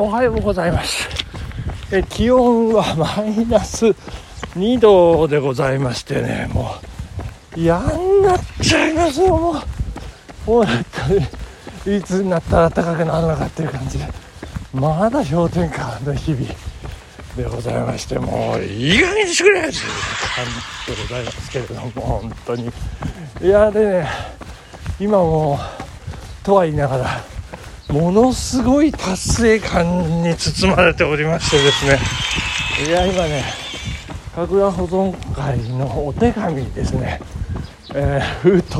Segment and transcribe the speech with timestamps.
[0.00, 1.06] おはようございます。
[1.92, 3.88] え気温はマイナス
[4.56, 6.70] 2度でございましてねも
[7.54, 7.60] う。
[7.60, 9.54] 嫌になっちゃいますよもう。
[10.46, 10.66] 本
[11.84, 11.98] 当に。
[11.98, 14.06] いつになったら暖かくなるのかっていう感じで。
[14.72, 16.46] まだ氷点下の日々
[17.36, 19.74] でございましてもういい加減にしてくれという感
[20.86, 22.70] じでございますけれども本当に。
[23.42, 24.08] いやでね
[24.98, 25.58] 今も
[26.42, 27.39] とは言いながら
[27.92, 31.98] ものすごい達成感に包まれておりましてですね。
[32.86, 33.44] いや今ね
[34.34, 37.20] 神楽保存会のお手紙ですね、
[37.94, 38.76] えー、封筒、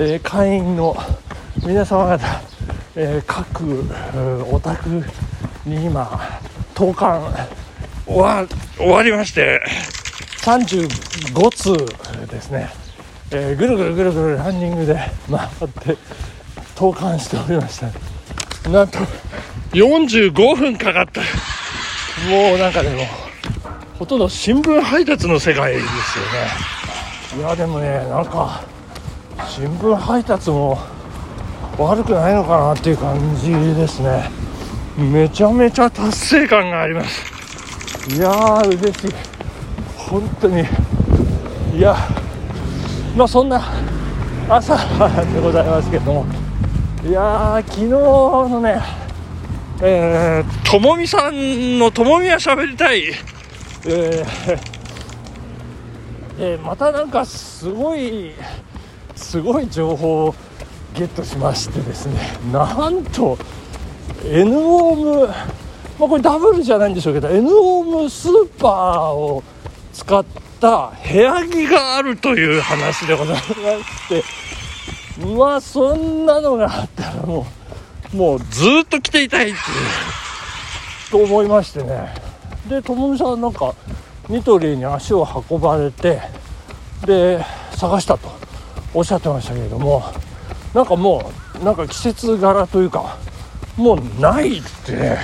[0.00, 0.96] えー、会員の
[1.64, 2.42] 皆様方、
[2.96, 3.84] えー、各
[4.52, 4.88] お宅
[5.64, 6.40] に今
[6.74, 7.48] 投函
[8.06, 9.60] 終わ終わりまして。
[10.46, 11.72] 35通
[12.30, 12.70] ですね、
[13.32, 14.94] えー、ぐるぐるぐるぐるランニングで
[15.28, 15.96] 回って
[16.76, 17.88] 投函しておりました
[18.70, 18.98] なんと
[19.72, 21.20] 45分かかった。
[22.28, 23.04] もうなんかでも
[23.98, 25.84] ほとんど新聞配達の世界です
[27.34, 27.46] よね。
[27.46, 28.64] いやでもねなんか
[29.46, 30.78] 新聞配達も
[31.78, 34.30] 悪くないのかなっていう感じですね。
[34.96, 38.14] めちゃめちゃ達成感があります。
[38.14, 39.14] いやー嬉しい。
[39.96, 40.64] 本当に。
[41.76, 41.94] いや
[43.16, 43.62] まあそんな
[44.48, 46.45] 朝でございますけども。
[47.06, 48.80] いや昨日のね
[49.80, 53.04] えー、ともみさんのともみは喋りたい、
[53.86, 54.58] えー
[56.40, 58.32] えー、またなんかすごい
[59.14, 60.34] すごい情報を
[60.94, 62.38] ゲットしましてですね。
[62.50, 63.38] なんと
[64.24, 69.44] N オーム、まあ、これダブルじゃないんでしょうけど N オームスーパーを
[69.92, 70.24] 使っ
[70.60, 74.45] た部屋着があるという話でございまして。
[75.18, 77.46] まあそんなのがあったらも
[78.12, 79.56] うもうずっと着ていたいっていう。
[81.10, 82.14] と思いましてね。
[82.68, 83.74] でともみさんなんか
[84.28, 86.20] ニトリに足を運ばれて
[87.06, 88.28] で探したと。
[88.94, 90.02] おっしゃってましたけれども。
[90.76, 93.16] なんかもうなんか季節柄というか
[93.78, 95.16] もうないってね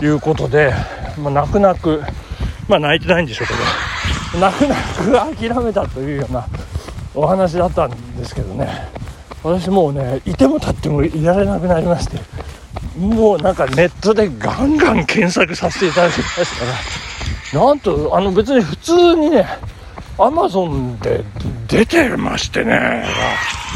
[0.00, 0.72] いうことで、
[1.18, 2.02] まあ、泣く泣く
[2.68, 6.46] まあ泣いてないんでしょうけど泣く泣く諦めたというような
[7.14, 8.88] お話だったんですけどね。
[9.42, 12.18] 私もうねいても立ってもいられなくなりまして
[12.98, 16.72] もうなんかネットでガンガン検索させていただきましたか
[17.58, 19.46] らなんとあの別に普通にね
[20.18, 21.24] アマゾンで
[21.68, 23.04] 出てましてね。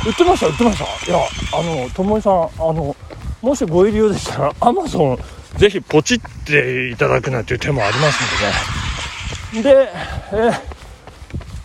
[0.06, 1.10] 売ってました売ってました。
[1.10, 1.20] いや
[1.52, 2.94] あのともさんあの
[3.42, 5.18] もしご入り用でしたらアマゾン
[5.56, 9.74] ぜひポチっていただくなんていう手もありますんでね。
[9.74, 9.88] で、
[10.32, 10.36] え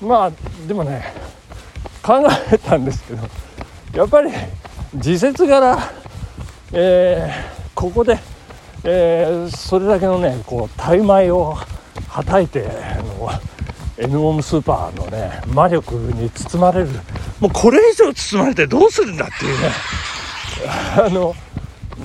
[0.02, 0.32] ー、まあ
[0.68, 1.14] でもね
[2.02, 3.28] 考えたんですけど
[3.94, 4.32] やっぱり
[4.96, 5.78] 時節柄、
[6.72, 8.18] えー、ここで、
[8.86, 11.56] えー、それだけのねこうタイ米を
[12.08, 13.30] はたいてあの
[13.98, 16.88] N オームスーパーのね魔力に包まれる。
[17.42, 19.70] もうこれ以上包まれてどうするんだっていうね。
[20.98, 21.36] あの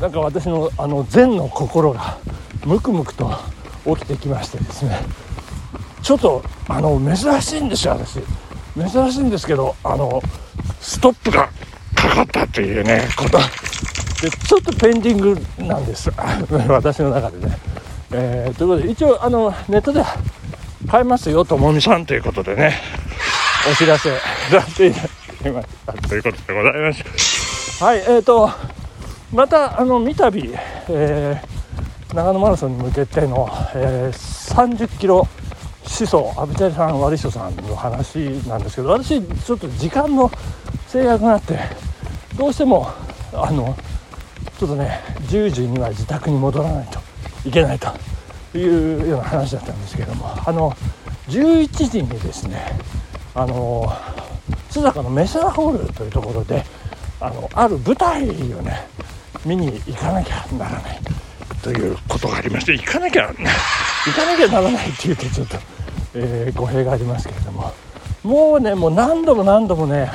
[0.01, 2.19] なんか私のあの善の心が
[2.65, 3.33] ムクムクと
[3.85, 5.05] 起きてきましてですね。
[6.03, 8.21] ちょっとあの珍しいんですよ私。
[8.77, 10.23] 珍しいんですけどあの
[10.81, 11.49] ストップが
[12.09, 13.39] かかったというねこと。
[14.23, 16.11] でちょっとペンディングなんです。
[16.69, 17.59] 私の中でね、
[18.13, 20.03] えー、ということで一応あのネットで
[20.91, 22.81] 買えますよともみさんということでね。
[23.71, 24.11] お知らせ
[24.51, 25.09] させていただ
[25.43, 27.85] きましたということでございます。
[27.85, 28.51] はいえーと
[29.33, 30.29] またあの三度、
[30.89, 38.19] えー、長野マラソンに向けての、えー、30キロ思想阿部チャリさん、割人さんの話
[38.49, 40.31] なんですけど私ちょっと時間の
[40.87, 41.59] 制約があって
[42.37, 42.89] どうしても
[43.33, 43.77] あの
[44.59, 47.01] ちょっとね10時には自宅に戻らないと
[47.47, 47.89] いけないと
[48.57, 50.71] いうような話だったんですけれどもあの
[51.29, 52.79] 11時にですね
[53.35, 53.87] あの
[54.71, 56.65] 須坂のメサラホールというところで
[57.21, 58.87] あのある舞台をね
[59.45, 61.01] 見に行かなきゃならない
[61.63, 65.57] ということがありまして行かなきゃ行かなきゃならないっていうとちょっと、
[66.15, 67.73] えー、語弊がありますけれども
[68.23, 70.11] もうねもう何度も何度もね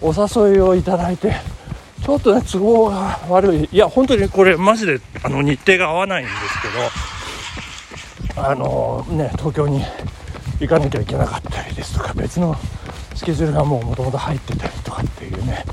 [0.00, 1.34] お誘いをいただいて
[2.08, 3.68] ちょっとね都合が悪い。
[3.70, 6.38] いや本当にこれマジであの日程が合わないんです
[8.34, 9.84] けどあのね東京に
[10.58, 12.56] 行かなきゃいけなかったりですとか別の
[13.14, 15.66] スケジュールがもうもともと入ってたりとかっていうね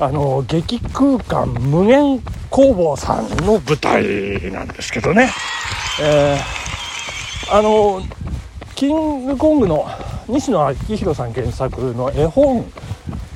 [0.00, 5.28] あの劇空間無限工房さんの舞台なんですけどね、
[6.00, 8.00] えー、あの
[8.74, 9.86] キングコングの
[10.28, 12.64] 西野昭弘さん原作の絵本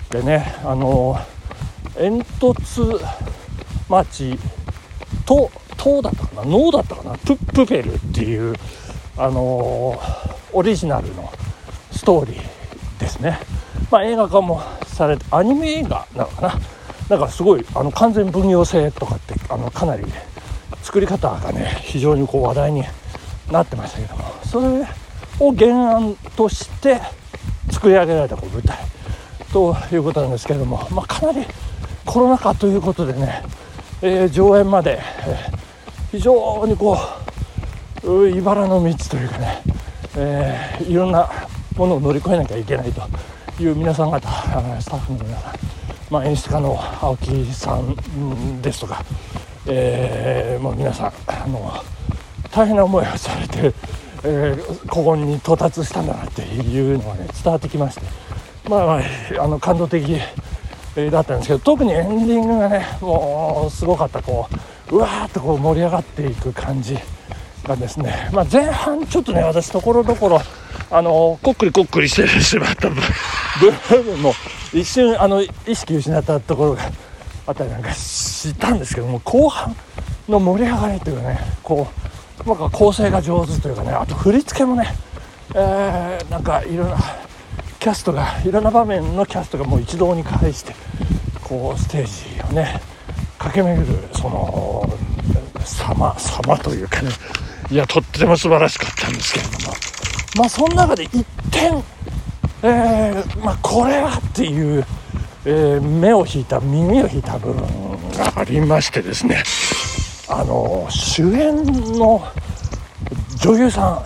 [0.08, 1.18] でねあの
[1.98, 3.00] 煙突
[3.88, 4.38] 町
[5.26, 8.54] とトだったかなノーだったかなプップペルっていう
[9.16, 11.30] あのー、オリジナルの
[11.92, 13.38] ストーリーですね、
[13.90, 16.54] まあ、映画化もされてアニメ映画なのかな。
[17.08, 20.04] なんかすごいあの完全分業制とかってあのかなり
[20.82, 22.84] 作り方がね非常にこう話題に
[23.50, 24.24] なってましたけども。
[24.44, 24.86] それ
[25.40, 27.00] を原案として
[27.70, 28.76] 作り上げられたこう舞台
[29.52, 31.46] ということなんですけれども、まあ、かなり
[32.08, 33.42] コロナ禍ということでね、
[34.00, 36.96] えー、上演まで、えー、非常にこ
[38.02, 39.62] う茨の道というかね、
[40.16, 41.28] えー、いろんな
[41.76, 43.02] ものを乗り越えなきゃいけないと
[43.62, 44.26] いう皆さん方
[44.80, 45.54] スタッフの皆さん、
[46.08, 49.04] まあ、演出家の青木さんですとか、
[49.66, 51.70] えー、もう皆さんあの
[52.50, 53.74] 大変な思いをされて、
[54.24, 58.00] えー、ここに到達したんだなっていうのがね伝わってきまして、
[58.66, 59.02] まあ、
[59.40, 60.18] あの感動的
[61.10, 64.48] だったんですけど特にエンディングがねもうすごかったこ
[64.90, 66.96] ううわーっとこう盛り上がっていく感じ
[67.64, 70.40] がですね、まあ、前半ちょっとね私ところどころ
[70.90, 72.96] あのこっくりこっくりしてしまった部
[74.02, 74.34] 分 も
[74.72, 76.82] 一瞬あの意識失ったところが
[77.46, 79.74] あったりなんかしたんですけども後半
[80.28, 81.86] の盛り上がりというかねこ
[82.44, 84.94] うなんか構成が上手というかねあと振り付けもね、
[85.54, 86.96] えー、なんかいろんな
[87.78, 90.74] キャストがいろんな場面のキャストがもう一堂に会して
[91.44, 92.80] こうステージをね
[93.38, 94.88] 駆け巡るその
[95.64, 97.10] 様様というかね。
[97.70, 99.74] いやとっても素晴らしかったんですけれども。
[100.36, 101.82] まあその中で一点、
[102.62, 104.84] えー、まあ、これはっていう、
[105.44, 107.62] えー、目を引いた耳を引いた部分
[108.12, 109.42] がありましてですね。
[110.28, 111.64] あの主演
[111.98, 112.22] の
[113.36, 114.04] 女優さ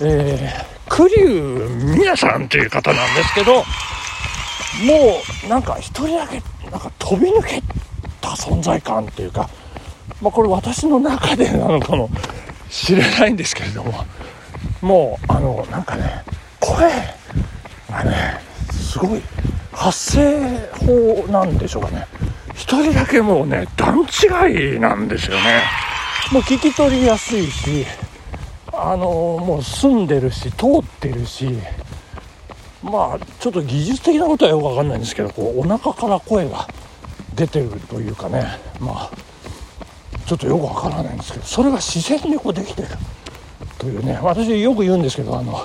[0.00, 3.62] ん、えー、栗生美奈さんという方なんですけども
[5.44, 7.62] うなんか一人だけなんか飛び抜け
[8.20, 9.50] た存在感っていうか、
[10.22, 12.08] まあ、これ私の中でなのかも
[12.70, 13.92] しれないんですけれども
[14.80, 16.24] もうあのなんかね
[16.60, 16.90] 声
[17.90, 18.40] がね
[18.70, 19.22] すごい
[19.72, 22.06] 発声法なんでしょうかね。
[22.54, 25.62] 一人だけもうね段違いなんですよね。
[26.32, 27.84] もう聞き取りやすいし
[28.78, 31.58] あのもう住んでるし通ってるし
[32.82, 36.68] まあちょっと技術的なことはよく分かんないんですけどこうお腹から声が
[37.34, 38.44] 出てるというかね
[38.78, 39.10] まあ
[40.26, 42.88] ちょっとよくわからないんですけどそれが自然にこうできてる
[43.78, 45.58] というね私よく言うんですけどあの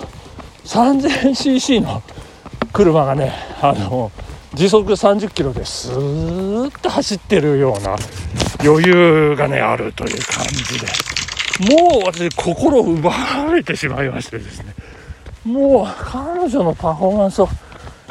[0.63, 2.01] 3000cc の
[2.71, 4.11] 車がねあの
[4.53, 7.95] 時速30キロでスーッと走ってるような
[8.63, 11.10] 余裕がねあるという感じで。
[11.69, 14.73] もう私心を奪われてしまいましてですね。
[15.45, 17.49] もう彼女のパフォーマンスを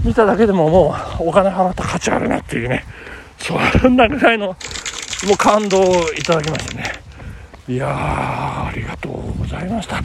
[0.04, 2.84] 見ただけでももうお金払った価値あるなっていうね
[3.38, 4.54] そんなぐらいのも
[5.34, 5.84] う感動を
[6.16, 6.92] いただきましたね。
[7.68, 10.00] いやーありがとうございました、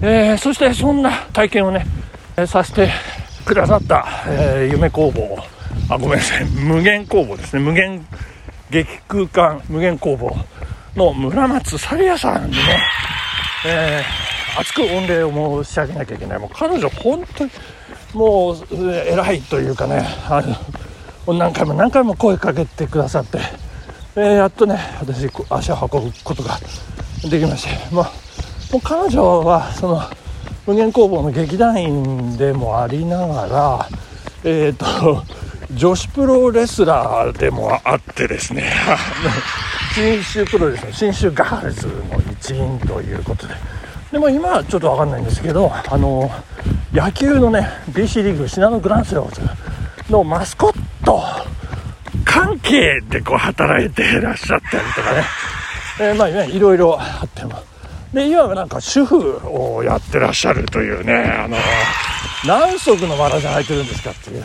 [0.00, 1.86] えー、そしてそんな体験をね、
[2.36, 2.90] え、させて
[3.44, 5.38] くださった、えー、夢工房。
[5.88, 6.44] あごめんなさい。
[6.46, 7.62] 無限工房ですね。
[7.62, 8.04] 無限
[8.70, 10.36] 激空間無限工房。
[10.96, 12.58] の村松紗理也さんにね、
[13.66, 16.38] えー、熱く御礼を申し上げなきゃいけない。
[16.38, 17.50] もう彼女本当に
[18.14, 18.56] もう
[18.90, 20.42] 偉いというかねあ
[21.26, 23.38] の何回も何回も声かけてくださって、
[24.16, 26.58] えー、やっとね私足を運ぶことが
[27.28, 28.04] できましてもう
[28.72, 30.00] もう彼女はその
[30.66, 33.88] 無限工房の劇団員でもありながら
[34.44, 35.22] えっ、ー、と
[35.74, 38.72] 女子プロレスラーでもあってですね。
[39.96, 41.92] 新州プロレスの新州ガールズの
[42.30, 43.54] 一員ということで。
[44.12, 46.30] でも今はちょっと分かんないんですけどあの
[46.92, 49.40] 野球のね BC リーグ信濃グランスローズ
[50.12, 51.22] のマスコット
[52.26, 55.24] 関係でこう働いていらっしゃったりとかね、
[55.98, 57.58] えー、まあいろいろあっても。
[58.12, 61.56] で今はなんか主婦をやってらっしゃるというねあの
[62.46, 64.44] 何足のわらじ履いてるんですかっていう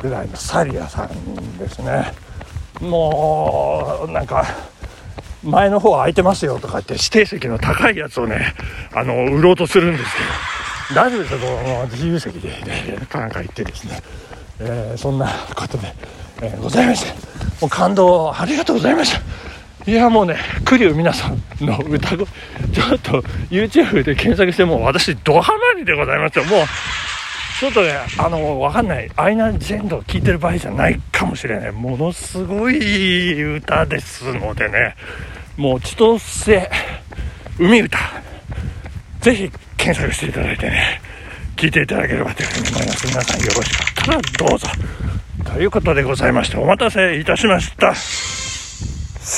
[0.00, 2.25] ぐらいのサリアさんですね。
[2.80, 4.44] もうなんか
[5.42, 8.54] 前の方空いてますよとか言って指定席の高いやつをね
[8.92, 10.22] あの売ろうとするんですけ
[10.94, 11.00] ど。
[11.00, 12.98] 大丈夫ですよこの自由席でね。
[13.12, 14.00] なんか言ってですね、
[14.60, 15.92] えー、そんなことで、
[16.42, 17.10] えー、ございまして。
[17.60, 19.20] もう感動ありがとうございました。
[19.90, 22.26] いやもうね栗生皆さんの歌声。
[22.26, 26.44] ちょっと YouTube で検索しても私ドハマりでございますよ。
[26.44, 26.60] もう
[27.58, 29.10] ちょっとね、あの、わかんない。
[29.16, 31.72] アイナ・ジェンドを聴いてる場合じゃないかもしれない。
[31.72, 34.94] ものすごい歌ですのでね、
[35.56, 36.68] もう千歳
[37.58, 37.98] 海歌、
[39.20, 41.00] ぜひ検索していただいてね、
[41.56, 43.06] 聴いていただければというふうに思います。
[43.06, 44.68] 皆さんよろしかったらどうぞ。
[45.44, 47.88] ということでございまして、お待たせいたしました。
[47.88, 47.94] 好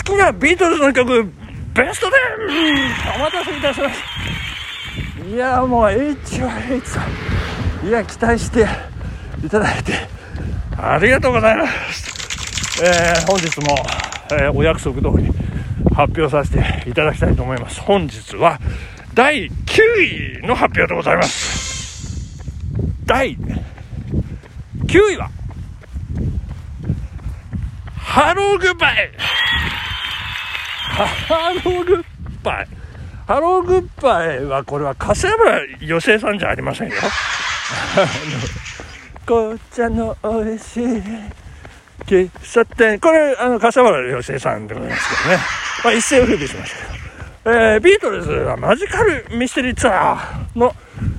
[0.04, 1.32] きなビートルズの曲、
[1.74, 2.10] ベスト10
[3.14, 4.00] お待たせいたしまし
[5.20, 7.37] たいやもう H1H さん
[7.84, 8.66] いや期待して
[9.44, 9.92] いただいて。
[10.80, 13.76] ありがとうございます、えー、本日も、
[14.30, 15.28] えー、お約束通り
[15.92, 17.80] 発表させていただきたいと思います。
[17.80, 18.60] 本日は
[19.14, 22.38] 第9位の発表でございます。
[23.04, 23.36] 第
[24.86, 25.30] 9位は
[27.96, 29.12] ハローグッバイ。
[30.88, 32.04] ハローグッ
[32.44, 32.68] バイ。
[33.26, 36.94] ハローグッバイはこれは柏原芳恵さんじゃありませんよ。
[39.26, 41.02] 紅茶の美味しい
[42.06, 42.98] 喫茶店。
[42.98, 45.42] これあの柏原芳恵さんでございますけどね、
[45.84, 50.74] まあ、一世を風靡しましたけど、えー、ビートルズはマジカルミステリーツアーの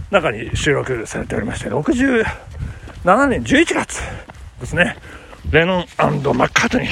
[0.10, 2.26] 中に収録されておりまして67
[3.28, 4.02] 年11月
[4.60, 4.98] ですね。
[5.52, 5.86] レノン
[6.38, 6.90] マッカートニー。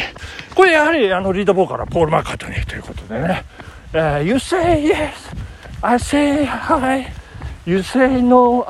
[0.56, 3.44] これやはりあのリードボーカルはポール・マッカートニーということでね、
[3.94, 5.12] えー、You say yes
[5.82, 7.06] I say hi.
[7.66, 8.66] You say no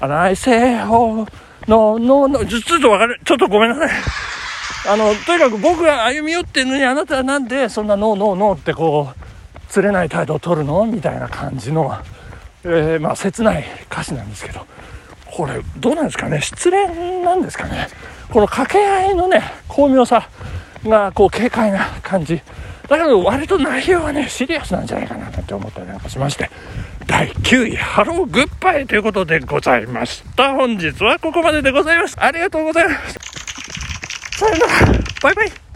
[0.00, 1.26] and I say oh
[1.66, 3.20] no no no ちょっとわかる。
[3.24, 3.90] ちょっとごめんなさい。
[4.88, 11.94] あのとにかく僕が歩み寄ってるのにあなたはなんでそんなノーノーノーってこう釣れない態度を取るのみたいな感じの、
[12.64, 14.66] えー、まあ切ない歌詞なんですけど
[15.26, 16.40] これどうなんですかね？
[16.40, 17.88] 失恋なんですかね？
[18.32, 20.28] この掛け合いのね巧妙さ
[20.84, 22.40] がこう軽快な感じ。
[22.90, 26.50] だけど割と内容はねシリアスなんじゃないかななんて思ったりなんかしまして。
[27.06, 30.54] 第9位ハローグッバイということでございました。
[30.54, 32.16] 本日はここまででございます。
[32.18, 33.18] ありがとうございます。
[34.38, 34.98] さよなら。
[35.22, 35.69] バイバイ。